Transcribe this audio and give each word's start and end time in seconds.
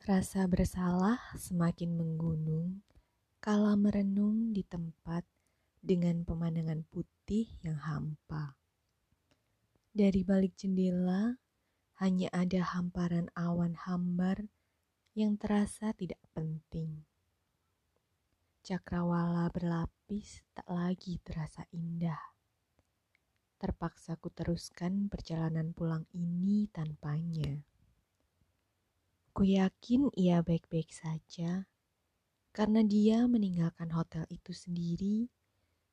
Rasa 0.00 0.48
bersalah 0.48 1.20
semakin 1.36 1.92
menggunung 1.92 2.80
kala 3.36 3.76
merenung 3.76 4.48
di 4.48 4.64
tempat 4.64 5.28
dengan 5.76 6.24
pemandangan 6.24 6.88
putih 6.88 7.44
yang 7.60 7.76
hampa. 7.76 8.56
Dari 9.92 10.24
balik 10.24 10.56
jendela 10.56 11.36
hanya 12.00 12.32
ada 12.32 12.64
hamparan 12.64 13.28
awan 13.36 13.76
hambar 13.76 14.48
yang 15.12 15.36
terasa 15.36 15.92
tidak 15.92 16.24
penting. 16.32 17.04
Cakrawala 18.64 19.52
berlapis 19.52 20.48
tak 20.56 20.64
lagi 20.72 21.20
terasa 21.20 21.68
indah. 21.76 22.32
Terpaksa 23.60 24.16
ku 24.16 24.32
teruskan 24.32 25.12
perjalanan 25.12 25.76
pulang 25.76 26.08
ini 26.16 26.72
tanpanya. 26.72 27.69
Ku 29.30 29.46
yakin 29.46 30.10
ia 30.18 30.42
baik-baik 30.42 30.90
saja 30.90 31.70
karena 32.50 32.82
dia 32.82 33.30
meninggalkan 33.30 33.94
hotel 33.94 34.26
itu 34.26 34.50
sendiri 34.50 35.30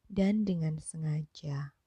dan 0.09 0.41
dengan 0.41 0.81
sengaja. 0.81 1.77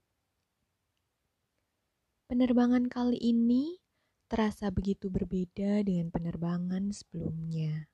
Penerbangan 2.30 2.86
kali 2.86 3.18
ini 3.18 3.82
terasa 4.30 4.70
begitu 4.70 5.10
berbeda 5.10 5.82
dengan 5.82 6.14
penerbangan 6.14 6.94
sebelumnya. 6.94 7.90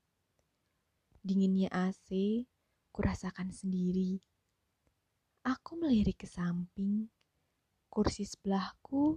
Dinginnya 1.24 1.72
AC, 1.72 2.44
kurasakan 2.92 3.56
sendiri. 3.56 4.20
Aku 5.48 5.80
melirik 5.80 6.20
ke 6.20 6.28
samping. 6.28 7.08
Kursi 7.88 8.28
sebelahku 8.28 9.16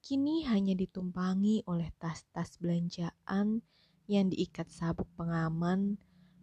kini 0.00 0.48
hanya 0.48 0.72
ditumpangi 0.72 1.64
oleh 1.68 1.92
tas-tas 2.00 2.56
belanjaan 2.56 3.60
yang 4.08 4.26
diikat 4.32 4.66
sabuk 4.72 5.06
pengaman 5.14 6.00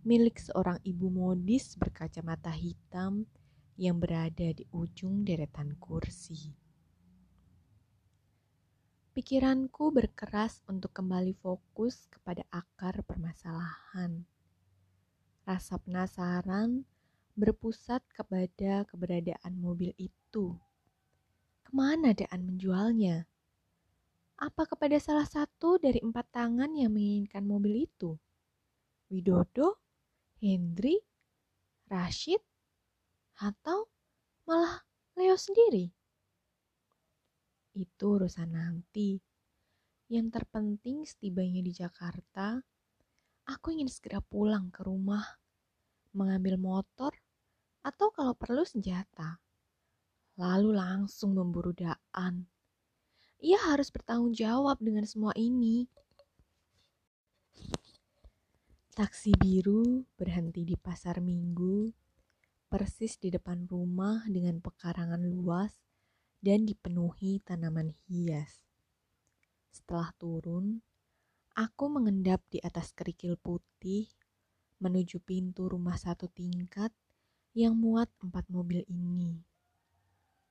milik 0.07 0.39
seorang 0.39 0.79
ibu 0.87 1.11
modis 1.11 1.75
berkacamata 1.75 2.53
hitam 2.53 3.27
yang 3.75 3.99
berada 3.99 4.55
di 4.55 4.63
ujung 4.71 5.27
deretan 5.27 5.75
kursi. 5.75 6.55
Pikiranku 9.17 9.89
berkeras 9.89 10.61
untuk 10.69 10.93
kembali 10.93 11.33
fokus 11.41 12.05
kepada 12.07 12.45
akar 12.53 13.01
permasalahan. 13.01 14.23
Rasa 15.41 15.81
penasaran 15.81 16.85
berpusat 17.33 18.05
kepada 18.13 18.85
keberadaan 18.85 19.57
mobil 19.57 19.89
itu. 19.97 20.53
Ke 21.65 21.71
mana 21.73 22.13
Daan 22.13 22.45
menjualnya? 22.45 23.25
Apa 24.37 24.69
kepada 24.69 24.97
salah 25.01 25.25
satu 25.25 25.81
dari 25.81 25.97
empat 26.01 26.29
tangan 26.29 26.69
yang 26.77 26.93
menginginkan 26.93 27.45
mobil 27.45 27.89
itu? 27.89 28.13
Widodo, 29.09 29.81
Hendri, 30.37 31.01
Rashid, 31.89 32.41
atau 33.41 33.89
malah 34.45 34.85
Leo 35.17 35.33
sendiri? 35.33 35.97
itu 37.77 38.17
urusan 38.17 38.49
nanti. 38.49 39.21
Yang 40.09 40.41
terpenting 40.41 41.05
setibanya 41.05 41.61
di 41.61 41.71
Jakarta, 41.71 42.57
aku 43.45 43.77
ingin 43.77 43.91
segera 43.91 44.23
pulang 44.23 44.73
ke 44.73 44.81
rumah, 44.81 45.23
mengambil 46.17 46.57
motor, 46.57 47.13
atau 47.85 48.09
kalau 48.09 48.33
perlu 48.33 48.65
senjata. 48.65 49.37
Lalu 50.41 50.73
langsung 50.73 51.37
memburu 51.37 51.73
Daan. 51.73 52.49
Ia 53.37 53.61
harus 53.69 53.93
bertanggung 53.93 54.33
jawab 54.33 54.81
dengan 54.81 55.05
semua 55.05 55.29
ini. 55.37 55.85
Taksi 58.97 59.29
biru 59.37 60.09
berhenti 60.17 60.65
di 60.65 60.73
pasar 60.73 61.21
minggu, 61.21 61.93
persis 62.65 63.21
di 63.21 63.29
depan 63.29 63.69
rumah 63.69 64.25
dengan 64.25 64.57
pekarangan 64.57 65.21
luas 65.21 65.69
dan 66.41 66.65
dipenuhi 66.65 67.37
tanaman 67.45 67.93
hias. 68.09 68.65
Setelah 69.69 70.09
turun, 70.17 70.81
aku 71.53 71.85
mengendap 71.93 72.41
di 72.49 72.57
atas 72.65 72.89
kerikil 72.89 73.37
putih 73.37 74.09
menuju 74.81 75.21
pintu 75.21 75.69
rumah 75.69 75.93
satu 75.93 76.25
tingkat 76.25 76.89
yang 77.53 77.77
muat 77.77 78.09
empat 78.17 78.49
mobil 78.49 78.81
ini. 78.89 79.45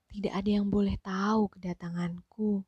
Tidak 0.06 0.30
ada 0.30 0.50
yang 0.50 0.70
boleh 0.70 0.94
tahu 1.02 1.50
kedatanganku. 1.50 2.62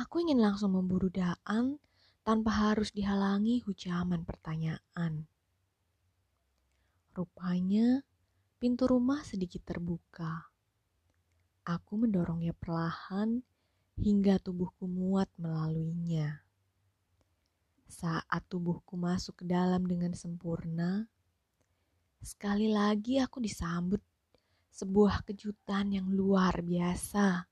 Aku 0.00 0.24
ingin 0.24 0.40
langsung 0.40 0.72
memburu 0.72 1.12
Daan 1.12 1.76
tanpa 2.24 2.72
harus 2.72 2.88
dihalangi 2.88 3.60
hujaman 3.60 4.24
pertanyaan. 4.24 5.28
Rupanya 7.12 8.00
pintu 8.56 8.88
rumah 8.88 9.20
sedikit 9.28 9.60
terbuka. 9.68 10.48
Aku 11.68 12.00
mendorongnya 12.00 12.56
perlahan 12.56 13.44
hingga 14.00 14.40
tubuhku 14.40 14.88
muat 14.88 15.28
melaluinya. 15.36 16.48
Saat 17.84 18.48
tubuhku 18.48 18.96
masuk 18.96 19.44
ke 19.44 19.44
dalam 19.44 19.84
dengan 19.84 20.16
sempurna, 20.16 21.04
sekali 22.24 22.72
lagi 22.72 23.20
aku 23.20 23.36
disambut 23.44 24.00
sebuah 24.72 25.28
kejutan 25.28 25.92
yang 25.92 26.08
luar 26.08 26.64
biasa. 26.64 27.49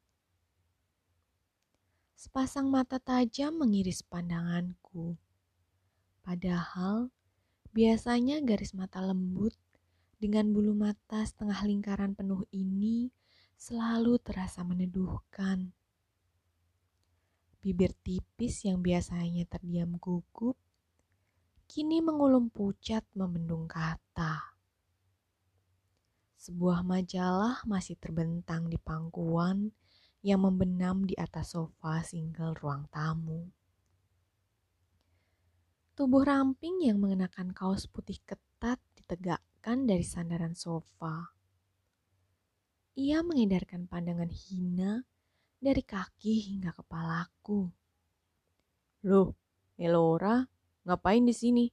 Sepasang 2.18 2.66
mata 2.66 2.98
tajam 2.98 3.62
mengiris 3.62 4.02
pandanganku. 4.02 5.14
Padahal 6.26 7.14
biasanya 7.70 8.42
garis 8.42 8.74
mata 8.74 8.98
lembut 8.98 9.54
dengan 10.18 10.50
bulu 10.50 10.74
mata 10.74 11.22
setengah 11.22 11.62
lingkaran 11.62 12.18
penuh 12.18 12.42
ini 12.50 13.14
selalu 13.54 14.18
terasa 14.18 14.66
meneduhkan. 14.66 15.70
Bibir 17.62 17.94
tipis 18.02 18.66
yang 18.66 18.82
biasanya 18.82 19.46
terdiam 19.46 19.94
gugup, 20.02 20.58
kini 21.70 22.02
mengulum 22.02 22.50
pucat 22.50 23.06
membendung 23.14 23.70
kata. 23.70 24.58
Sebuah 26.34 26.82
majalah 26.82 27.62
masih 27.62 27.94
terbentang 27.94 28.66
di 28.66 28.74
pangkuan 28.74 29.70
yang 30.28 30.44
membenam 30.44 31.08
di 31.08 31.16
atas 31.16 31.56
sofa 31.56 32.04
single 32.04 32.52
ruang 32.60 32.84
tamu. 32.92 33.48
Tubuh 35.96 36.22
ramping 36.22 36.84
yang 36.84 37.00
mengenakan 37.00 37.56
kaos 37.56 37.88
putih 37.88 38.20
ketat 38.28 38.78
ditegakkan 38.94 39.88
dari 39.88 40.04
sandaran 40.04 40.52
sofa 40.52 41.38
ia 42.98 43.22
mengedarkan 43.22 43.86
pandangan 43.86 44.26
hina 44.26 45.06
dari 45.62 45.86
kaki 45.86 46.50
hingga 46.50 46.74
kepalaku. 46.74 47.70
Loh, 49.06 49.38
Elora, 49.78 50.42
ngapain 50.82 51.22
di 51.22 51.30
sini? 51.30 51.70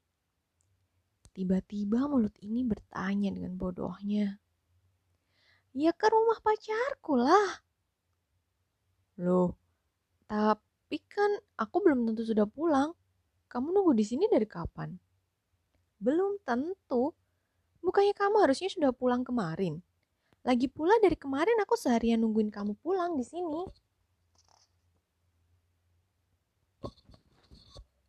Tiba-tiba 1.33 2.05
mulut 2.05 2.37
ini 2.45 2.61
bertanya 2.61 3.33
dengan 3.33 3.57
bodohnya. 3.57 4.37
Ya 5.73 5.97
ke 5.97 6.05
rumah 6.13 6.37
pacarku 6.45 7.17
lah. 7.17 7.66
Loh, 9.15 9.55
tapi 10.27 10.97
kan 11.07 11.31
aku 11.55 11.79
belum 11.79 12.09
tentu 12.11 12.27
sudah 12.27 12.43
pulang. 12.43 12.91
Kamu 13.47 13.71
nunggu 13.71 13.95
di 13.95 14.03
sini 14.03 14.27
dari 14.27 14.43
kapan? 14.43 14.91
Belum 16.01 16.35
tentu. 16.43 17.15
Bukannya 17.79 18.11
kamu 18.11 18.43
harusnya 18.43 18.67
sudah 18.67 18.91
pulang 18.91 19.23
kemarin? 19.23 19.79
Lagi 20.43 20.67
pula 20.67 20.97
dari 20.99 21.15
kemarin 21.15 21.57
aku 21.63 21.77
seharian 21.79 22.19
nungguin 22.21 22.51
kamu 22.51 22.75
pulang 22.81 23.15
di 23.15 23.23
sini. 23.23 23.63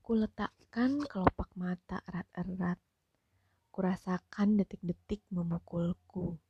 Kuletakkan 0.03 1.01
kelopak 1.07 1.55
mata 1.55 2.03
erat-erat. 2.09 2.81
Kurasakan 3.71 4.57
detik-detik 4.59 5.23
memukulku. 5.31 6.41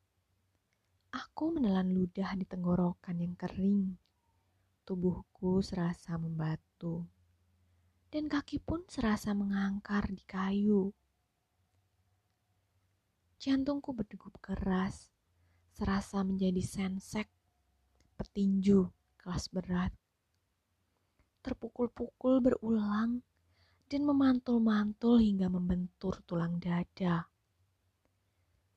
Aku 1.10 1.44
menelan 1.52 1.92
ludah 1.92 2.32
di 2.38 2.46
tenggorokan 2.46 3.16
yang 3.18 3.34
kering. 3.34 4.05
Tubuhku 4.86 5.58
serasa 5.66 6.14
membatu. 6.14 7.02
Dan 8.06 8.30
kaki 8.30 8.62
pun 8.62 8.86
serasa 8.86 9.34
mengangkar 9.34 10.06
di 10.14 10.22
kayu. 10.22 10.94
Jantungku 13.42 13.90
berdegup 13.90 14.38
keras 14.38 15.10
serasa 15.74 16.22
menjadi 16.22 16.62
sensek, 16.62 17.26
petinju 18.14 18.86
kelas 19.18 19.50
berat. 19.50 19.90
Terpukul-pukul 21.42 22.38
berulang 22.38 23.26
dan 23.90 24.02
memantul-mantul 24.06 25.18
hingga 25.18 25.50
membentur 25.50 26.22
tulang 26.22 26.62
dada. 26.62 27.26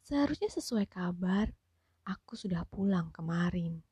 Seharusnya 0.01 0.50
sesuai 0.50 0.89
kabar, 0.89 1.53
aku 2.01 2.33
sudah 2.33 2.65
pulang 2.65 3.13
kemarin. 3.13 3.85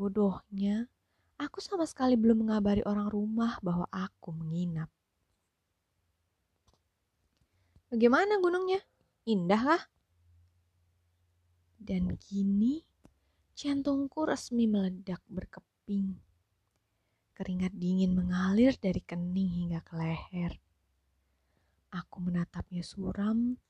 Bodohnya, 0.00 0.88
aku 1.36 1.60
sama 1.60 1.84
sekali 1.84 2.16
belum 2.16 2.48
mengabari 2.48 2.80
orang 2.88 3.12
rumah 3.12 3.60
bahwa 3.60 3.84
aku 3.92 4.32
menginap. 4.32 4.88
Bagaimana 7.92 8.40
gunungnya? 8.40 8.80
Indah 9.28 9.60
kah? 9.60 9.82
Dan 11.76 12.16
kini 12.16 12.80
jantungku 13.52 14.24
resmi 14.24 14.64
meledak 14.64 15.20
berkeping. 15.28 16.16
Keringat 17.36 17.76
dingin 17.76 18.16
mengalir 18.16 18.72
dari 18.80 19.04
kening 19.04 19.52
hingga 19.52 19.84
ke 19.84 20.00
leher. 20.00 20.56
Aku 21.92 22.24
menatapnya 22.24 22.80
suram 22.80 23.60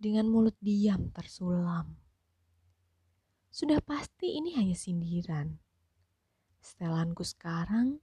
dengan 0.00 0.32
mulut 0.32 0.56
diam 0.64 1.12
tersulam. 1.12 1.92
Sudah 3.52 3.84
pasti 3.84 4.32
ini 4.40 4.56
hanya 4.56 4.72
sindiran. 4.72 5.63
Setelanku 6.64 7.20
sekarang 7.20 8.00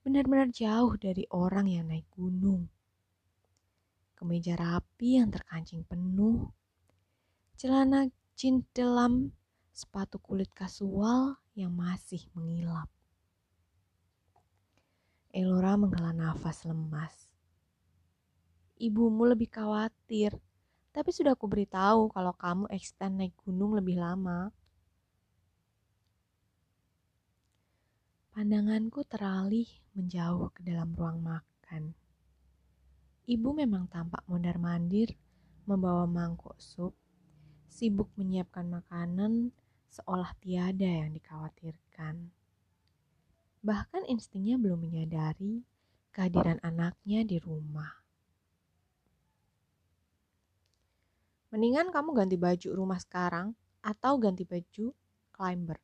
benar-benar 0.00 0.48
jauh 0.48 0.96
dari 0.96 1.28
orang 1.28 1.68
yang 1.68 1.92
naik 1.92 2.08
gunung. 2.16 2.64
Kemeja 4.16 4.56
rapi 4.56 5.20
yang 5.20 5.28
terkancing 5.28 5.84
penuh, 5.84 6.48
celana 7.60 8.08
jeans 8.32 8.64
dalam, 8.72 9.36
sepatu 9.68 10.16
kulit 10.16 10.48
kasual 10.56 11.36
yang 11.52 11.76
masih 11.76 12.24
mengilap. 12.32 12.88
Elora 15.36 15.76
menghela 15.76 16.16
nafas 16.16 16.64
lemas 16.64 17.30
ibumu 18.80 19.28
lebih 19.28 19.52
khawatir. 19.52 20.32
Tapi 20.90 21.10
sudah 21.14 21.38
aku 21.38 21.46
beritahu 21.46 22.10
kalau 22.10 22.34
kamu 22.34 22.64
extend 22.74 23.20
naik 23.20 23.36
gunung 23.44 23.76
lebih 23.76 24.00
lama. 24.00 24.50
Pandanganku 28.40 29.04
teralih 29.04 29.68
menjauh 29.92 30.48
ke 30.56 30.64
dalam 30.64 30.96
ruang 30.96 31.20
makan. 31.20 31.92
Ibu 33.28 33.52
memang 33.52 33.84
tampak 33.92 34.24
mondar-mandir 34.32 35.12
membawa 35.68 36.08
mangkuk 36.08 36.56
sup, 36.56 36.96
sibuk 37.68 38.08
menyiapkan 38.16 38.64
makanan 38.64 39.52
seolah 39.92 40.32
tiada 40.40 40.88
yang 40.88 41.12
dikhawatirkan. 41.12 42.32
Bahkan 43.60 44.08
instingnya 44.08 44.56
belum 44.56 44.88
menyadari 44.88 45.60
kehadiran 46.08 46.64
anaknya 46.64 47.20
di 47.28 47.36
rumah. 47.36 47.92
Mendingan 51.52 51.92
kamu 51.92 52.16
ganti 52.16 52.40
baju 52.40 52.68
rumah 52.72 53.04
sekarang 53.04 53.52
atau 53.84 54.16
ganti 54.16 54.48
baju 54.48 54.96
climber. 55.28 55.76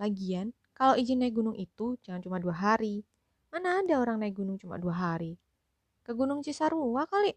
Lagian, 0.00 0.56
kalau 0.80 0.96
izin 0.96 1.20
naik 1.20 1.36
gunung 1.36 1.52
itu 1.60 2.00
jangan 2.00 2.24
cuma 2.24 2.40
dua 2.40 2.56
hari. 2.56 3.04
Mana 3.52 3.84
ada 3.84 4.00
orang 4.00 4.24
naik 4.24 4.40
gunung 4.40 4.56
cuma 4.56 4.80
dua 4.80 4.96
hari? 4.96 5.36
Ke 6.00 6.16
Gunung 6.16 6.40
Cisarua 6.40 7.04
kali. 7.04 7.36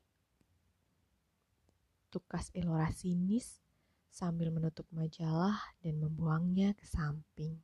Tukas 2.07 2.47
Elora 2.55 2.87
sinis 2.95 3.59
sambil 4.07 4.47
menutup 4.47 4.87
majalah 4.95 5.59
dan 5.83 5.99
membuangnya 5.99 6.71
ke 6.71 6.87
samping. 6.87 7.59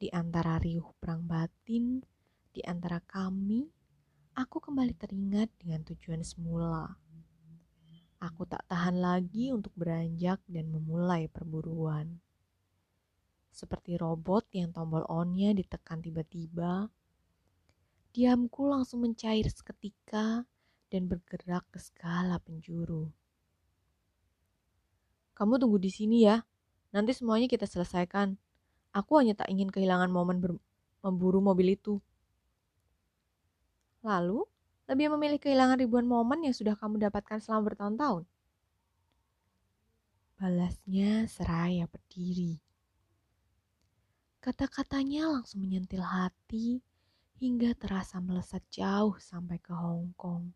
Di 0.00 0.08
antara 0.08 0.56
riuh 0.56 0.96
perang 0.96 1.28
batin, 1.28 2.00
di 2.48 2.64
antara 2.64 2.96
kami, 3.04 3.68
aku 4.32 4.56
kembali 4.56 4.96
teringat 4.96 5.52
dengan 5.60 5.84
tujuan 5.84 6.24
semula 6.24 6.96
Aku 8.22 8.46
tak 8.46 8.62
tahan 8.70 9.02
lagi 9.02 9.50
untuk 9.50 9.74
beranjak 9.74 10.38
dan 10.46 10.70
memulai 10.70 11.26
perburuan. 11.26 12.22
Seperti 13.52 14.00
robot 14.00 14.48
yang 14.56 14.72
tombol 14.72 15.04
on-nya 15.12 15.52
ditekan 15.52 16.00
tiba-tiba, 16.00 16.88
diamku 18.16 18.64
langsung 18.64 19.04
mencair 19.04 19.44
seketika 19.52 20.48
dan 20.88 21.02
bergerak 21.04 21.68
ke 21.68 21.76
segala 21.76 22.40
penjuru. 22.40 23.12
Kamu 25.36 25.60
tunggu 25.60 25.76
di 25.76 25.92
sini 25.92 26.24
ya, 26.24 26.40
nanti 26.96 27.12
semuanya 27.12 27.44
kita 27.44 27.68
selesaikan. 27.68 28.40
Aku 28.92 29.20
hanya 29.20 29.36
tak 29.36 29.48
ingin 29.52 29.68
kehilangan 29.68 30.08
momen 30.08 30.60
memburu 31.04 31.40
mobil 31.44 31.76
itu. 31.76 32.00
Lalu, 34.04 34.44
lebih 34.88 35.12
memilih 35.16 35.40
kehilangan 35.40 35.80
ribuan 35.80 36.04
momen 36.04 36.44
yang 36.44 36.52
sudah 36.56 36.76
kamu 36.76 37.00
dapatkan 37.08 37.40
selama 37.40 37.72
bertahun-tahun? 37.72 38.24
Balasnya 40.36 41.30
seraya 41.30 41.88
berdiri. 41.88 42.71
Kata-katanya 44.42 45.30
langsung 45.30 45.62
menyentil 45.62 46.02
hati 46.02 46.82
hingga 47.38 47.78
terasa 47.78 48.18
melesat 48.18 48.58
jauh 48.74 49.14
sampai 49.22 49.62
ke 49.62 49.70
Hong 49.70 50.10
Kong. 50.18 50.50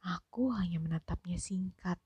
Aku 0.00 0.48
hanya 0.56 0.80
menatapnya 0.80 1.36
singkat. 1.36 2.00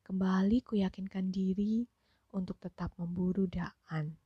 Kembali 0.00 0.64
kuyakinkan 0.64 1.28
diri 1.28 1.84
untuk 2.32 2.56
tetap 2.56 2.96
memburu 2.96 3.44
Daan. 3.44 4.16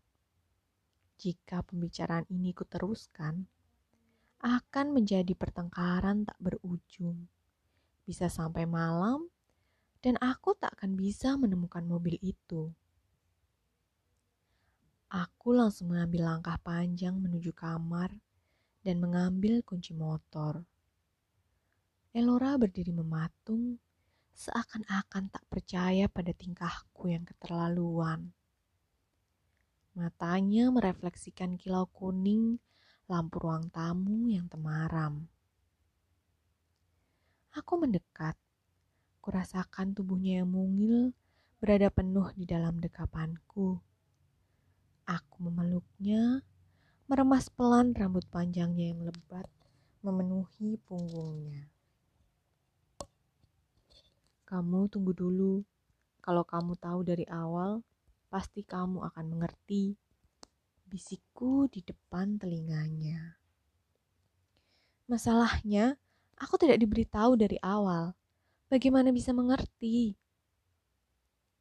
Jika 1.19 1.67
pembicaraan 1.67 2.31
ini 2.31 2.55
kuteruskan, 2.55 3.43
akan 4.39 4.87
menjadi 4.95 5.35
pertengkaran 5.35 6.31
tak 6.31 6.39
berujung. 6.39 7.27
Bisa 8.07 8.31
sampai 8.31 8.71
malam, 8.71 9.27
dan 9.99 10.15
aku 10.23 10.55
tak 10.55 10.79
akan 10.79 10.95
bisa 10.95 11.35
menemukan 11.35 11.83
mobil 11.83 12.23
itu. 12.23 12.71
Aku 15.13 15.53
langsung 15.53 15.93
mengambil 15.93 16.25
langkah 16.25 16.57
panjang 16.65 17.13
menuju 17.13 17.53
kamar 17.53 18.17
dan 18.81 18.97
mengambil 18.97 19.61
kunci 19.61 19.93
motor. 19.93 20.65
Elora 22.17 22.57
berdiri 22.57 22.97
mematung, 22.97 23.77
seakan-akan 24.33 25.29
tak 25.29 25.45
percaya 25.53 26.09
pada 26.09 26.33
tingkahku 26.33 27.13
yang 27.13 27.29
keterlaluan. 27.29 28.33
Matanya 29.93 30.73
merefleksikan 30.73 31.61
kilau 31.61 31.85
kuning 31.93 32.57
lampu 33.05 33.37
ruang 33.37 33.69
tamu 33.69 34.33
yang 34.33 34.49
temaram. 34.49 35.29
Aku 37.53 37.77
mendekat. 37.77 38.33
Kurasakan 39.21 39.93
tubuhnya 39.93 40.41
yang 40.41 40.49
mungil 40.49 41.13
berada 41.61 41.93
penuh 41.93 42.33
di 42.33 42.49
dalam 42.49 42.81
dekapanku. 42.81 43.92
Aku 45.13 45.45
memeluknya, 45.45 46.41
meremas 47.05 47.53
pelan 47.53 47.93
rambut 47.93 48.25
panjangnya 48.33 48.97
yang 48.97 49.05
lebat 49.05 49.45
memenuhi 50.01 50.81
punggungnya. 50.89 51.69
Kamu 54.49 54.89
tunggu 54.89 55.13
dulu. 55.13 55.61
Kalau 56.25 56.49
kamu 56.49 56.81
tahu 56.81 57.05
dari 57.05 57.29
awal, 57.29 57.85
pasti 58.33 58.65
kamu 58.65 59.05
akan 59.13 59.25
mengerti 59.37 60.01
bisikku 60.89 61.69
di 61.69 61.85
depan 61.85 62.41
telinganya. 62.41 63.37
Masalahnya, 65.13 66.01
aku 66.41 66.57
tidak 66.57 66.81
diberitahu 66.81 67.37
dari 67.37 67.61
awal. 67.61 68.17
Bagaimana 68.73 69.13
bisa 69.13 69.37
mengerti? 69.37 70.17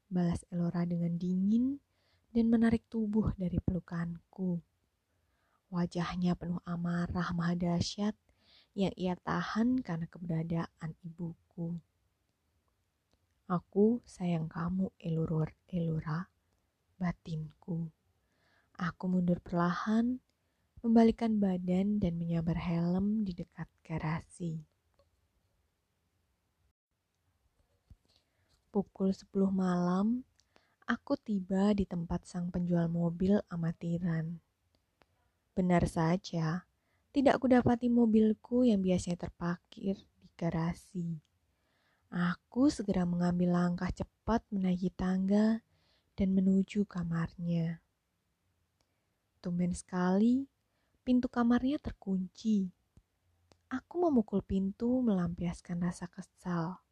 Balas 0.08 0.40
Elora 0.48 0.88
dengan 0.88 1.20
dingin 1.20 1.80
dan 2.32 2.48
menarik 2.48 2.88
tubuh 2.88 3.36
dari 3.36 3.60
pelukanku. 3.60 4.64
Wajahnya 5.72 6.36
penuh 6.36 6.60
amarah 6.68 7.32
maha 7.32 7.56
dahsyat 7.56 8.16
yang 8.76 8.92
ia 8.96 9.20
tahan 9.20 9.84
karena 9.84 10.08
keberadaan 10.08 10.92
ibuku. 11.04 11.76
Aku 13.52 14.00
sayang 14.08 14.48
kamu, 14.48 14.96
Eluror, 14.96 15.52
Elora, 15.68 16.24
batinku. 16.96 17.92
Aku 18.80 19.04
mundur 19.12 19.44
perlahan, 19.44 20.24
membalikkan 20.80 21.36
badan 21.36 22.00
dan 22.00 22.16
menyabar 22.16 22.56
helm 22.56 23.28
di 23.28 23.36
dekat 23.36 23.68
garasi. 23.84 24.64
Pukul 28.72 29.12
10 29.12 29.52
malam, 29.52 30.24
aku 30.92 31.16
tiba 31.16 31.72
di 31.72 31.88
tempat 31.88 32.28
sang 32.28 32.52
penjual 32.52 32.92
mobil 32.92 33.40
amatiran. 33.48 34.44
Benar 35.56 35.88
saja, 35.88 36.68
tidak 37.16 37.40
kudapati 37.40 37.88
mobilku 37.88 38.68
yang 38.68 38.84
biasanya 38.84 39.24
terparkir 39.24 39.96
di 39.96 40.28
garasi. 40.36 41.16
Aku 42.12 42.68
segera 42.68 43.08
mengambil 43.08 43.56
langkah 43.56 43.88
cepat 43.88 44.44
menaiki 44.52 44.92
tangga 44.92 45.64
dan 46.20 46.36
menuju 46.36 46.84
kamarnya. 46.84 47.80
Tumben 49.40 49.72
sekali, 49.72 50.44
pintu 51.08 51.32
kamarnya 51.32 51.80
terkunci. 51.80 52.68
Aku 53.72 53.96
memukul 54.12 54.44
pintu 54.44 55.00
melampiaskan 55.00 55.88
rasa 55.88 56.12
kesal. 56.12 56.84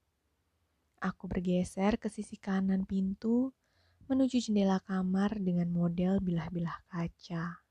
Aku 1.04 1.28
bergeser 1.28 2.00
ke 2.00 2.08
sisi 2.08 2.40
kanan 2.40 2.88
pintu 2.88 3.52
menuju 4.10 4.42
jendela 4.42 4.82
kamar 4.82 5.38
dengan 5.38 5.70
model 5.70 6.18
bilah-bilah 6.20 6.82
kaca. 6.90 7.62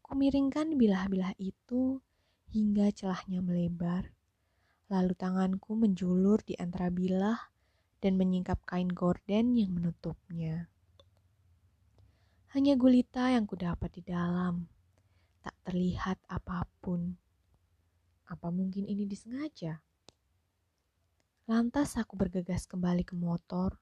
Kumiringkan 0.00 0.80
bilah-bilah 0.80 1.36
itu 1.36 2.00
hingga 2.48 2.88
celahnya 2.96 3.44
melebar 3.44 4.16
Lalu 4.88 5.12
tanganku 5.12 5.76
menjulur 5.76 6.40
di 6.40 6.56
antara 6.56 6.88
bilah 6.88 7.36
dan 8.00 8.16
menyingkap 8.16 8.56
kain 8.64 8.88
gorden 8.88 9.52
yang 9.52 9.76
menutupnya. 9.76 10.72
Hanya 12.56 12.72
gulita 12.80 13.28
yang 13.28 13.44
kudapat 13.44 14.00
di 14.00 14.02
dalam, 14.08 14.64
tak 15.44 15.52
terlihat 15.68 16.16
apa 16.32 16.64
pun. 16.80 17.20
Apa 18.32 18.48
mungkin 18.48 18.88
ini 18.88 19.04
disengaja? 19.04 19.84
Lantas 21.44 22.00
aku 22.00 22.16
bergegas 22.16 22.64
kembali 22.64 23.04
ke 23.04 23.12
motor 23.12 23.76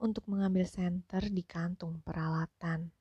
untuk 0.00 0.28
mengambil 0.28 0.68
senter 0.68 1.28
di 1.32 1.40
kantung 1.46 2.04
peralatan. 2.04 2.92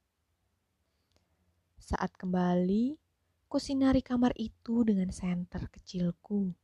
Saat 1.76 2.16
kembali, 2.18 2.98
kusinari 3.46 4.02
kamar 4.02 4.34
itu 4.40 4.82
dengan 4.88 5.12
senter 5.12 5.68
kecilku. 5.70 6.56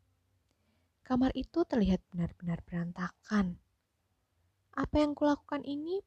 Kamar 1.03 1.35
itu 1.35 1.67
terlihat 1.67 1.99
benar-benar 2.09 2.63
berantakan. 2.63 3.59
Apa 4.71 5.03
yang 5.03 5.11
kulakukan 5.11 5.67
ini 5.67 5.99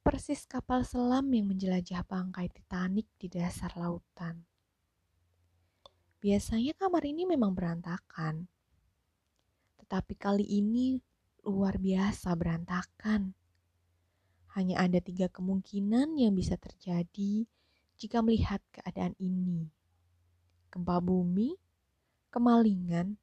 persis 0.00 0.48
kapal 0.48 0.80
selam 0.80 1.28
yang 1.28 1.52
menjelajah 1.52 2.00
bangkai 2.08 2.48
Titanic 2.48 3.04
di 3.20 3.28
dasar 3.28 3.76
lautan. 3.76 4.48
Biasanya 6.20 6.72
kamar 6.76 7.04
ini 7.04 7.28
memang 7.28 7.52
berantakan, 7.52 8.48
tetapi 9.80 10.14
kali 10.16 10.44
ini 10.44 11.00
luar 11.50 11.82
biasa 11.82 12.30
berantakan. 12.38 13.34
Hanya 14.54 14.86
ada 14.86 15.02
tiga 15.02 15.26
kemungkinan 15.26 16.14
yang 16.14 16.34
bisa 16.38 16.54
terjadi 16.54 17.46
jika 17.98 18.22
melihat 18.22 18.62
keadaan 18.70 19.18
ini: 19.18 19.66
gempa 20.70 21.02
bumi, 21.02 21.58
kemalingan, 22.30 23.18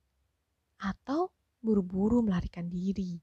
atau 0.77 1.31
buru-buru 1.63 2.21
melarikan 2.21 2.67
diri. 2.67 3.17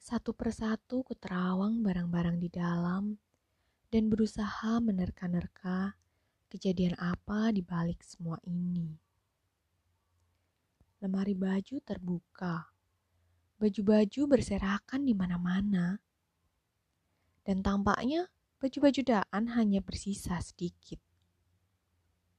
Satu 0.00 0.32
persatu 0.34 1.04
kuterawang 1.04 1.84
barang-barang 1.84 2.40
di 2.40 2.48
dalam 2.50 3.14
dan 3.90 4.06
berusaha 4.10 4.80
menerka-nerka 4.82 5.94
kejadian 6.50 6.98
apa 6.98 7.54
di 7.54 7.62
balik 7.62 8.02
semua 8.02 8.40
ini. 8.46 9.09
Lemari 11.00 11.32
baju 11.32 11.80
terbuka. 11.80 12.68
Baju-baju 13.60 14.20
berserakan 14.28 15.04
di 15.04 15.12
mana-mana. 15.16 16.00
Dan 17.44 17.64
tampaknya 17.64 18.28
baju-baju 18.60 19.00
Daan 19.04 19.44
hanya 19.56 19.80
bersisa 19.80 20.36
sedikit. 20.44 21.00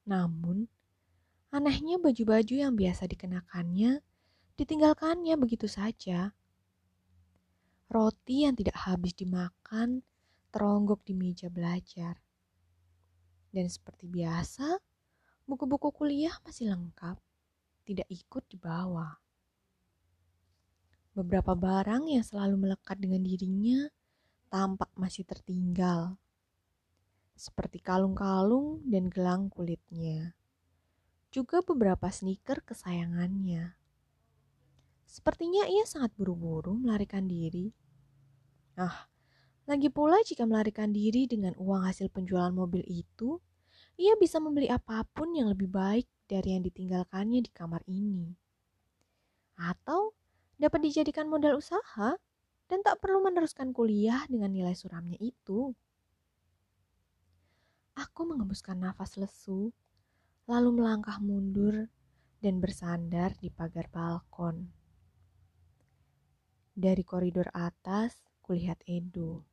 Namun, 0.06 0.70
anehnya 1.50 1.98
baju-baju 1.98 2.54
yang 2.58 2.74
biasa 2.78 3.10
dikenakannya 3.10 4.02
ditinggalkannya 4.58 5.36
begitu 5.42 5.66
saja 5.66 6.34
Roti 7.92 8.48
yang 8.48 8.56
tidak 8.56 8.88
habis 8.88 9.12
dimakan 9.12 10.00
teronggok 10.48 11.04
di 11.04 11.12
meja 11.12 11.52
belajar. 11.52 12.24
Dan 13.52 13.68
seperti 13.68 14.08
biasa, 14.08 14.80
buku-buku 15.44 15.92
kuliah 15.92 16.32
masih 16.48 16.72
lengkap, 16.72 17.20
tidak 17.84 18.08
ikut 18.08 18.44
dibawa. 18.48 19.20
Beberapa 21.12 21.58
barang 21.58 22.08
yang 22.08 22.24
selalu 22.24 22.68
melekat 22.68 22.98
dengan 23.00 23.22
dirinya 23.22 23.92
tampak 24.48 24.92
masih 24.96 25.28
tertinggal, 25.28 26.16
seperti 27.36 27.84
kalung-kalung 27.84 28.84
dan 28.88 29.12
gelang 29.12 29.52
kulitnya. 29.52 30.36
Juga 31.32 31.64
beberapa 31.64 32.12
sneaker 32.12 32.64
kesayangannya. 32.64 33.76
Sepertinya 35.08 35.68
ia 35.68 35.84
sangat 35.84 36.16
buru-buru 36.16 36.76
melarikan 36.76 37.28
diri 37.28 37.76
Nah, 38.82 38.96
lagi 39.68 39.92
pula 39.92 40.18
jika 40.24 40.48
melarikan 40.48 40.90
diri 40.90 41.28
dengan 41.28 41.54
uang 41.60 41.86
hasil 41.86 42.08
penjualan 42.10 42.50
mobil 42.50 42.84
itu, 42.88 43.40
ia 44.00 44.16
bisa 44.16 44.40
membeli 44.40 44.72
apa 44.72 45.04
pun 45.12 45.36
yang 45.36 45.52
lebih 45.52 45.68
baik 45.68 46.08
dari 46.32 46.56
yang 46.56 46.64
ditinggalkannya 46.64 47.44
di 47.44 47.52
kamar 47.52 47.84
ini. 47.92 48.32
Atau 49.60 50.16
dapat 50.56 50.88
dijadikan 50.88 51.28
modal 51.28 51.60
usaha 51.60 52.16
dan 52.72 52.80
tak 52.80 53.04
perlu 53.04 53.20
meneruskan 53.20 53.76
kuliah 53.76 54.24
dengan 54.32 54.56
nilai 54.56 54.72
suramnya 54.72 55.20
itu. 55.20 55.76
Aku 58.00 58.24
mengembuskan 58.24 58.80
nafas 58.80 59.20
lesu, 59.20 59.76
lalu 60.48 60.80
melangkah 60.80 61.20
mundur 61.20 61.92
dan 62.40 62.64
bersandar 62.64 63.36
di 63.44 63.52
pagar 63.52 63.92
balkon. 63.92 64.72
Dari 66.72 67.04
koridor 67.04 67.52
atas, 67.52 68.16
kulihat 68.40 68.80
Edo, 68.88 69.44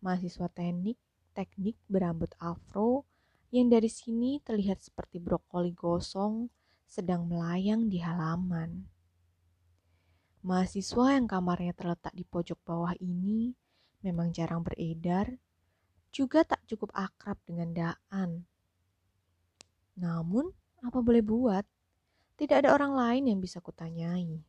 mahasiswa 0.00 0.48
teknik 0.48 0.96
teknik 1.32 1.80
berambut 1.88 2.32
afro 2.36 3.08
yang 3.52 3.68
dari 3.68 3.92
sini 3.92 4.40
terlihat 4.40 4.80
seperti 4.80 5.20
brokoli 5.20 5.76
gosong 5.76 6.48
sedang 6.88 7.28
melayang 7.28 7.92
di 7.92 8.00
halaman. 8.00 8.88
Mahasiswa 10.42 11.20
yang 11.20 11.28
kamarnya 11.28 11.76
terletak 11.76 12.16
di 12.16 12.24
pojok 12.24 12.58
bawah 12.64 12.96
ini 12.98 13.52
memang 14.02 14.34
jarang 14.34 14.64
beredar, 14.64 15.36
juga 16.10 16.42
tak 16.42 16.64
cukup 16.66 16.90
akrab 16.96 17.38
dengan 17.46 17.70
Daan. 17.70 18.42
Namun, 20.00 20.50
apa 20.82 20.98
boleh 20.98 21.22
buat? 21.22 21.64
Tidak 22.40 22.64
ada 22.64 22.74
orang 22.74 22.96
lain 22.96 23.22
yang 23.30 23.38
bisa 23.38 23.62
kutanyai. 23.62 24.42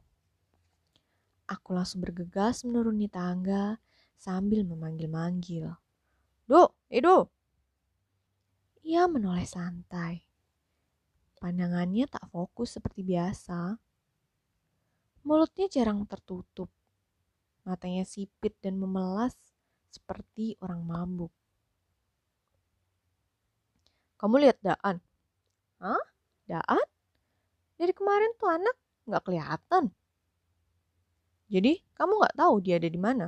Aku 1.45 1.75
langsung 1.75 2.01
bergegas 2.01 2.65
menuruni 2.65 3.11
tangga 3.11 3.77
sambil 4.17 4.65
memanggil-manggil. 4.65 5.75
Do, 6.47 6.73
Edo! 6.89 7.42
Ia 8.83 9.07
menoleh 9.07 9.47
santai. 9.47 10.19
Pandangannya 11.39 12.03
tak 12.07 12.27
fokus 12.27 12.75
seperti 12.75 12.99
biasa. 13.03 13.79
Mulutnya 15.23 15.71
jarang 15.71 16.03
tertutup. 16.03 16.67
Matanya 17.63 18.03
sipit 18.03 18.59
dan 18.59 18.75
memelas 18.75 19.39
seperti 19.87 20.59
orang 20.59 20.83
mabuk. 20.83 21.31
Kamu 24.19 24.35
lihat 24.39 24.59
Daan? 24.59 24.99
Hah? 25.79 26.03
Daan? 26.43 26.87
Dari 27.79 27.91
kemarin 27.95 28.35
tuh 28.35 28.51
anak 28.51 28.75
nggak 29.07 29.23
kelihatan. 29.23 29.95
Jadi, 31.47 31.79
kamu 31.95 32.11
nggak 32.19 32.35
tahu 32.39 32.55
dia 32.59 32.79
ada 32.79 32.89
di 32.91 32.99
mana? 32.99 33.27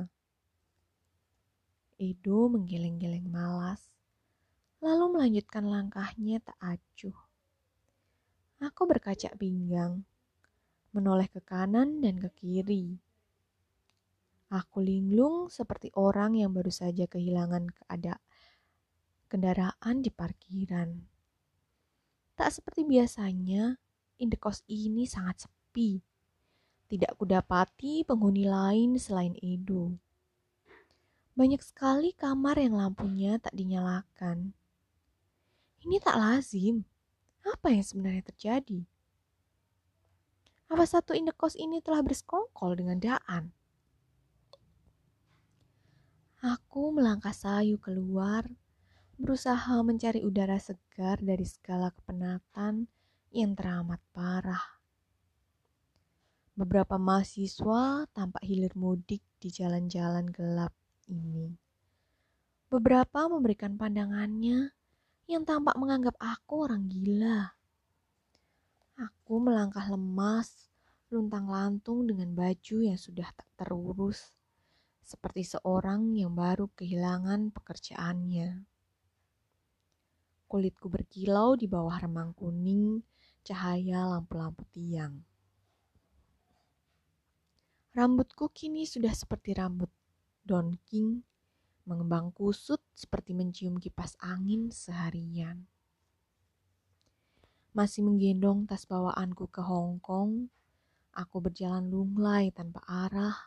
Edo 1.96 2.52
menggeleng-geleng 2.52 3.28
malas, 3.28 3.95
lalu 4.80 5.16
melanjutkan 5.16 5.64
langkahnya 5.64 6.40
tak 6.44 6.58
acuh. 6.60 7.16
Aku 8.60 8.88
berkaca 8.88 9.32
pinggang, 9.36 10.04
menoleh 10.96 11.28
ke 11.28 11.44
kanan 11.44 12.00
dan 12.00 12.16
ke 12.16 12.32
kiri. 12.32 12.96
Aku 14.48 14.78
linglung 14.80 15.50
seperti 15.50 15.92
orang 15.98 16.38
yang 16.38 16.54
baru 16.54 16.70
saja 16.70 17.04
kehilangan 17.04 17.68
keadaan 17.68 18.22
kendaraan 19.26 20.00
di 20.00 20.10
parkiran. 20.14 21.02
Tak 22.38 22.50
seperti 22.52 22.86
biasanya, 22.86 23.74
indekos 24.22 24.62
ini 24.70 25.04
sangat 25.04 25.48
sepi. 25.48 25.98
Tidak 26.86 27.18
kudapati 27.18 28.06
penghuni 28.06 28.46
lain 28.46 28.94
selain 29.02 29.34
Edo. 29.42 29.98
Banyak 31.34 31.60
sekali 31.60 32.14
kamar 32.14 32.62
yang 32.62 32.78
lampunya 32.78 33.36
tak 33.42 33.52
dinyalakan. 33.52 34.54
Ini 35.86 36.02
tak 36.02 36.18
lazim. 36.18 36.82
Apa 37.46 37.70
yang 37.70 37.86
sebenarnya 37.86 38.26
terjadi? 38.26 38.82
Apa 40.66 40.82
satu 40.82 41.14
indekos 41.14 41.54
ini 41.54 41.78
telah 41.78 42.02
bersekongkol 42.02 42.74
dengan 42.74 42.98
Daan? 42.98 43.54
Aku 46.42 46.90
melangkah 46.90 47.30
sayu 47.30 47.78
keluar, 47.78 48.50
berusaha 49.14 49.78
mencari 49.86 50.26
udara 50.26 50.58
segar 50.58 51.22
dari 51.22 51.46
segala 51.46 51.94
kepenatan 51.94 52.90
yang 53.30 53.54
teramat 53.54 54.02
parah. 54.10 54.82
Beberapa 56.58 56.98
mahasiswa 56.98 58.10
tampak 58.10 58.42
hilir 58.42 58.74
mudik 58.74 59.22
di 59.38 59.54
jalan-jalan 59.54 60.26
gelap 60.34 60.74
ini. 61.06 61.54
Beberapa 62.66 63.30
memberikan 63.30 63.78
pandangannya 63.78 64.75
yang 65.26 65.42
tampak 65.42 65.74
menganggap 65.74 66.14
aku 66.22 66.70
orang 66.70 66.86
gila. 66.86 67.50
Aku 68.96 69.42
melangkah 69.42 69.84
lemas, 69.90 70.70
luntang-lantung 71.10 72.06
dengan 72.06 72.30
baju 72.32 72.76
yang 72.80 72.96
sudah 72.98 73.26
tak 73.34 73.50
terurus, 73.58 74.32
seperti 75.02 75.46
seorang 75.46 76.14
yang 76.14 76.34
baru 76.34 76.70
kehilangan 76.74 77.50
pekerjaannya. 77.50 78.64
Kulitku 80.46 80.86
berkilau 80.86 81.58
di 81.58 81.66
bawah 81.66 81.98
remang 81.98 82.30
kuning 82.30 83.02
cahaya 83.42 84.06
lampu-lampu 84.06 84.62
tiang. 84.70 85.22
Rambutku 87.94 88.50
kini 88.54 88.86
sudah 88.86 89.10
seperti 89.10 89.58
rambut 89.58 89.90
Don 90.46 90.78
King, 90.86 91.22
mengembang 91.86 92.34
kusut 92.34 92.82
seperti 92.98 93.30
mencium 93.30 93.78
kipas 93.78 94.18
angin 94.18 94.74
seharian. 94.74 95.70
Masih 97.70 98.02
menggendong 98.02 98.66
tas 98.66 98.82
bawaanku 98.90 99.46
ke 99.46 99.62
Hong 99.62 100.02
Kong, 100.02 100.50
aku 101.14 101.38
berjalan 101.38 101.86
lunglai 101.86 102.50
tanpa 102.50 102.82
arah, 102.84 103.38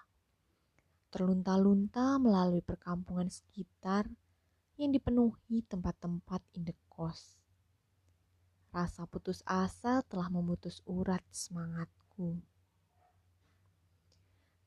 terlunta-lunta 1.11 2.15
melalui 2.15 2.63
perkampungan 2.63 3.27
sekitar 3.27 4.07
yang 4.79 4.95
dipenuhi 4.95 5.67
tempat-tempat 5.67 6.39
indekos. 6.55 7.35
Rasa 8.71 9.03
putus 9.09 9.43
asa 9.43 9.99
telah 10.07 10.31
memutus 10.31 10.79
urat 10.87 11.25
semangatku. 11.33 12.39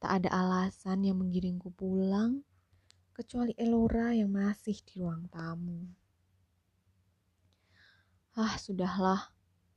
Tak 0.03 0.21
ada 0.21 0.31
alasan 0.35 1.07
yang 1.07 1.23
menggiringku 1.23 1.71
pulang, 1.73 2.43
kecuali 3.13 3.53
Elora 3.61 4.17
yang 4.17 4.33
masih 4.33 4.77
di 4.83 5.01
ruang 5.01 5.29
tamu. 5.29 5.85
Ah, 8.33 8.57
sudahlah, 8.57 9.29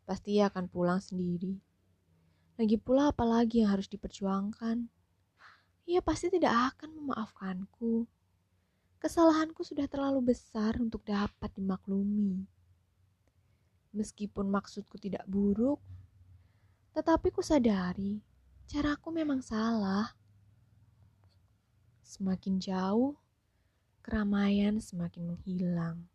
pasti 0.07 0.39
ia 0.39 0.47
akan 0.47 0.71
pulang 0.71 1.03
sendiri. 1.03 1.59
Lagi 2.55 2.79
pula 2.79 3.11
apalagi 3.11 3.61
yang 3.67 3.75
harus 3.75 3.91
diperjuangkan. 3.91 4.87
Ia 5.85 5.99
pasti 5.99 6.31
tidak 6.31 6.73
akan 6.73 6.95
memaafkanku. 6.95 8.07
Kesalahanku 9.03 9.61
sudah 9.67 9.85
terlalu 9.91 10.31
besar 10.31 10.79
untuk 10.79 11.03
dapat 11.03 11.51
dimaklumi. 11.51 12.47
Meskipun 13.91 14.47
maksudku 14.47 14.95
tidak 14.95 15.27
buruk, 15.27 15.83
tetapi 16.95 17.27
ku 17.29 17.43
sadari 17.43 18.23
caraku 18.65 19.11
memang 19.13 19.43
salah. 19.43 20.15
Semakin 22.01 22.57
jauh, 22.63 23.19
keramaian 24.05 24.77
semakin 24.77 25.33
menghilang. 25.33 26.05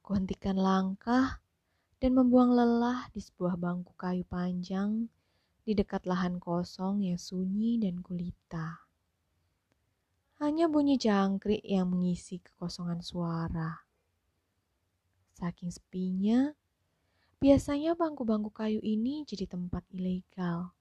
Kuhentikan 0.00 0.56
langkah 0.56 1.44
dan 2.00 2.16
membuang 2.16 2.56
lelah 2.56 3.12
di 3.12 3.20
sebuah 3.20 3.60
bangku 3.60 3.92
kayu 3.92 4.24
panjang 4.24 5.12
di 5.68 5.76
dekat 5.76 6.08
lahan 6.08 6.40
kosong 6.40 7.04
yang 7.04 7.20
sunyi 7.20 7.76
dan 7.76 8.00
gulita. 8.00 8.88
Hanya 10.40 10.64
bunyi 10.64 10.96
jangkrik 10.96 11.60
yang 11.60 11.92
mengisi 11.92 12.40
kekosongan 12.40 13.04
suara. 13.04 13.84
Saking 15.36 15.76
sepinya, 15.76 16.56
biasanya 17.36 17.92
bangku-bangku 17.92 18.48
kayu 18.48 18.80
ini 18.80 19.28
jadi 19.28 19.44
tempat 19.44 19.84
ilegal. 19.92 20.72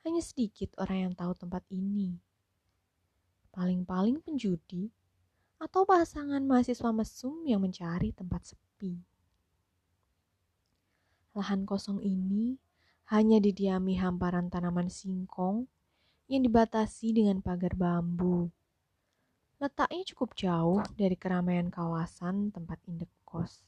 Hanya 0.00 0.24
sedikit 0.24 0.72
orang 0.80 1.08
yang 1.08 1.12
tahu 1.12 1.36
tempat 1.36 1.64
ini. 1.68 2.24
Paling-paling 3.54 4.18
penjudi 4.18 4.90
atau 5.62 5.86
pasangan 5.86 6.42
mahasiswa 6.42 6.90
mesum 6.90 7.46
yang 7.46 7.62
mencari 7.62 8.10
tempat 8.10 8.50
sepi. 8.50 8.98
Lahan 11.38 11.62
kosong 11.62 12.02
ini 12.02 12.58
hanya 13.14 13.38
didiami 13.38 13.94
hamparan 14.02 14.50
tanaman 14.50 14.90
singkong 14.90 15.70
yang 16.26 16.42
dibatasi 16.42 17.14
dengan 17.14 17.38
pagar 17.38 17.78
bambu. 17.78 18.50
Letaknya 19.62 20.02
cukup 20.14 20.34
jauh 20.34 20.82
dari 20.98 21.14
keramaian 21.14 21.70
kawasan 21.70 22.50
tempat 22.50 22.82
indek 22.90 23.12
kos. 23.22 23.62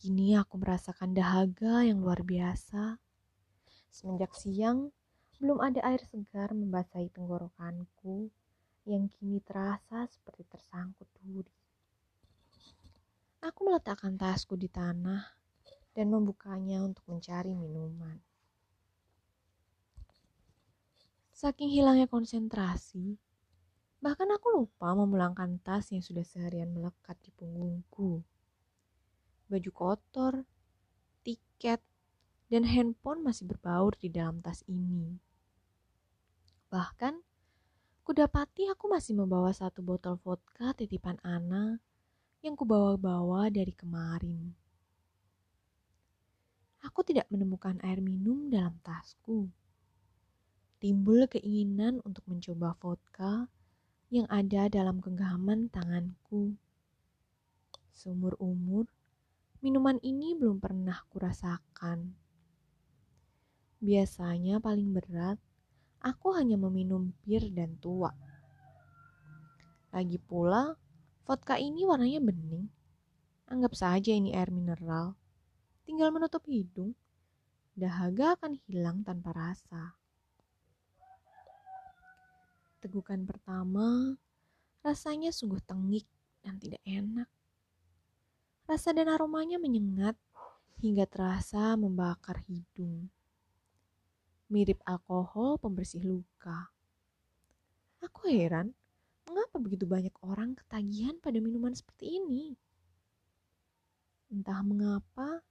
Kini 0.00 0.32
aku 0.40 0.56
merasakan 0.56 1.12
dahaga 1.12 1.84
yang 1.84 2.00
luar 2.00 2.24
biasa. 2.24 2.96
Semenjak 3.92 4.32
siang, 4.32 4.88
belum 5.40 5.58
ada 5.64 5.80
air 5.88 6.04
segar 6.04 6.52
membasahi 6.52 7.08
tenggorokanku 7.16 8.28
yang 8.84 9.08
kini 9.08 9.40
terasa 9.40 10.04
seperti 10.12 10.44
tersangkut 10.46 11.08
duri. 11.16 11.56
Aku 13.40 13.64
meletakkan 13.64 14.20
tasku 14.20 14.54
di 14.54 14.68
tanah 14.68 15.24
dan 15.96 16.12
membukanya 16.12 16.84
untuk 16.84 17.02
mencari 17.08 17.56
minuman. 17.56 18.20
Saking 21.32 21.72
hilangnya 21.72 22.04
konsentrasi, 22.04 23.16
Bahkan 24.00 24.32
aku 24.32 24.48
lupa 24.56 24.96
memulangkan 24.96 25.60
tas 25.60 25.92
yang 25.92 26.00
sudah 26.00 26.24
seharian 26.24 26.72
melekat 26.72 27.20
di 27.20 27.28
punggungku. 27.36 28.24
Baju 29.52 29.70
kotor, 29.76 30.34
tiket, 31.20 31.84
dan 32.48 32.64
handphone 32.64 33.20
masih 33.20 33.44
berbaur 33.44 33.92
di 34.00 34.08
dalam 34.08 34.40
tas 34.40 34.64
ini. 34.72 35.20
Bahkan, 36.70 37.18
kudapati 38.06 38.70
aku 38.70 38.86
masih 38.86 39.18
membawa 39.18 39.50
satu 39.50 39.82
botol 39.82 40.22
vodka 40.22 40.70
titipan 40.78 41.18
Ana 41.26 41.82
yang 42.46 42.54
kubawa-bawa 42.54 43.50
dari 43.50 43.74
kemarin. 43.74 44.54
Aku 46.86 47.02
tidak 47.02 47.26
menemukan 47.26 47.76
air 47.82 47.98
minum 47.98 48.46
dalam 48.46 48.78
tasku. 48.86 49.50
Timbul 50.78 51.26
keinginan 51.26 51.98
untuk 52.06 52.22
mencoba 52.30 52.78
vodka 52.78 53.50
yang 54.08 54.30
ada 54.30 54.70
dalam 54.70 55.02
genggaman 55.02 55.68
tanganku. 55.74 56.54
Seumur 57.90 58.38
umur, 58.38 58.86
minuman 59.58 59.98
ini 60.06 60.38
belum 60.38 60.62
pernah 60.62 61.02
kurasakan. 61.10 62.14
Biasanya 63.82 64.62
paling 64.62 64.94
berat, 64.96 65.36
aku 66.00 66.32
hanya 66.36 66.56
meminum 66.56 67.12
bir 67.24 67.44
dan 67.52 67.76
tua. 67.78 68.12
Lagi 69.92 70.16
pula, 70.16 70.76
vodka 71.28 71.60
ini 71.60 71.84
warnanya 71.84 72.20
bening. 72.24 72.68
Anggap 73.50 73.74
saja 73.76 74.14
ini 74.14 74.32
air 74.32 74.48
mineral. 74.48 75.18
Tinggal 75.84 76.14
menutup 76.14 76.46
hidung, 76.46 76.94
dahaga 77.74 78.38
akan 78.38 78.54
hilang 78.66 79.02
tanpa 79.02 79.34
rasa. 79.34 79.98
Tegukan 82.80 83.26
pertama, 83.28 84.16
rasanya 84.80 85.34
sungguh 85.34 85.60
tengik 85.66 86.06
dan 86.40 86.56
tidak 86.56 86.80
enak. 86.86 87.28
Rasa 88.64 88.94
dan 88.94 89.10
aromanya 89.10 89.58
menyengat 89.58 90.14
hingga 90.80 91.04
terasa 91.04 91.76
membakar 91.76 92.40
hidung. 92.46 93.10
Mirip 94.50 94.82
alkohol 94.82 95.62
pembersih 95.62 96.02
luka. 96.02 96.74
Aku 98.02 98.26
heran, 98.26 98.74
mengapa 99.30 99.62
begitu 99.62 99.86
banyak 99.86 100.10
orang 100.26 100.58
ketagihan 100.58 101.14
pada 101.22 101.38
minuman 101.38 101.70
seperti 101.70 102.18
ini? 102.18 102.58
Entah 104.26 104.58
mengapa, 104.66 105.46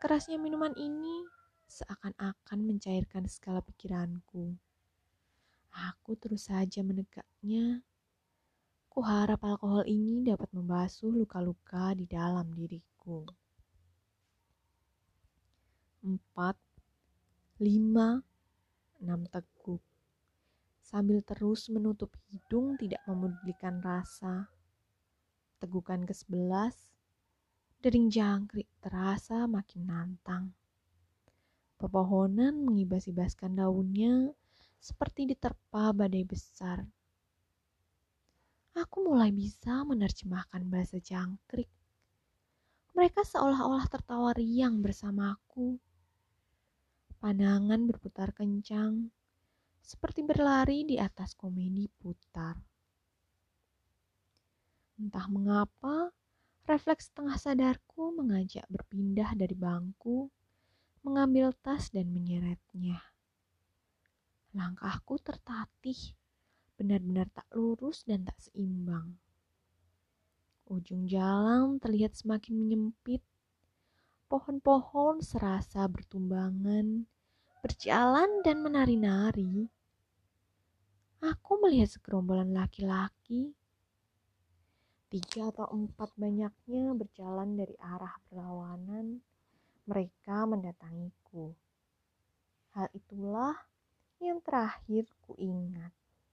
kerasnya 0.00 0.40
minuman 0.40 0.72
ini 0.80 1.28
seakan-akan 1.68 2.58
mencairkan 2.64 3.28
segala 3.28 3.60
pikiranku. 3.60 4.56
Aku 5.92 6.16
terus 6.16 6.48
saja 6.48 6.80
menegaknya. 6.80 7.84
Kuharap 8.88 9.44
alkohol 9.44 9.84
ini 9.88 10.24
dapat 10.24 10.48
membasuh 10.56 11.12
luka-luka 11.12 11.92
di 11.92 12.08
dalam 12.08 12.48
diriku. 12.56 13.28
Empat, 16.00 16.56
lima, 17.62 18.18
enam 18.98 19.22
teguk. 19.30 19.78
Sambil 20.82 21.22
terus 21.22 21.70
menutup 21.70 22.10
hidung 22.26 22.74
tidak 22.74 22.98
memedulikan 23.06 23.78
rasa. 23.78 24.50
Tegukan 25.62 26.02
ke 26.02 26.10
sebelas, 26.10 26.74
dering 27.78 28.10
jangkrik 28.10 28.66
terasa 28.82 29.46
makin 29.46 29.86
nantang. 29.86 30.44
Pepohonan 31.78 32.66
mengibas-ibaskan 32.66 33.62
daunnya 33.62 34.34
seperti 34.82 35.30
diterpa 35.30 35.94
badai 35.94 36.26
besar. 36.26 36.82
Aku 38.74 39.06
mulai 39.06 39.30
bisa 39.30 39.86
menerjemahkan 39.86 40.66
bahasa 40.66 40.98
jangkrik. 40.98 41.70
Mereka 42.98 43.22
seolah-olah 43.22 43.86
tertawa 43.86 44.34
riang 44.34 44.82
bersamaku. 44.82 45.78
Pandangan 47.22 47.86
berputar 47.86 48.34
kencang, 48.34 49.06
seperti 49.78 50.26
berlari 50.26 50.82
di 50.82 50.98
atas 50.98 51.38
komedi 51.38 51.86
putar. 51.86 52.58
Entah 54.98 55.30
mengapa, 55.30 56.10
refleks 56.66 57.14
tengah 57.14 57.38
sadarku 57.38 58.10
mengajak 58.10 58.66
berpindah 58.66 59.38
dari 59.38 59.54
bangku, 59.54 60.34
mengambil 61.06 61.54
tas 61.62 61.94
dan 61.94 62.10
menyeretnya. 62.10 62.98
Langkahku 64.58 65.22
tertatih, 65.22 66.18
benar-benar 66.74 67.30
tak 67.30 67.46
lurus 67.54 68.02
dan 68.02 68.26
tak 68.26 68.42
seimbang. 68.42 69.14
Ujung 70.66 71.06
jalan 71.06 71.78
terlihat 71.78 72.18
semakin 72.18 72.58
menyempit, 72.58 73.22
pohon-pohon 74.32 75.20
serasa 75.20 75.84
bertumbangan, 75.92 77.04
berjalan 77.60 78.40
dan 78.40 78.64
menari-nari. 78.64 79.68
Aku 81.20 81.60
melihat 81.60 81.92
segerombolan 81.92 82.56
laki-laki, 82.56 83.52
tiga 85.12 85.52
atau 85.52 85.68
empat 85.76 86.16
banyaknya 86.16 86.96
berjalan 86.96 87.60
dari 87.60 87.76
arah 87.76 88.16
berlawanan. 88.32 89.20
Mereka 89.84 90.48
mendatangiku. 90.48 91.52
Hal 92.72 92.88
itulah 92.96 93.52
yang 94.16 94.40
terakhir 94.40 95.12
ku 95.20 95.36
ingat. 95.36 95.92